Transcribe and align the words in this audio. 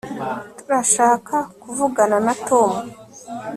turashaka 0.57 1.35
kuvugana 1.61 2.17
na 2.25 2.33
tom 2.47 2.71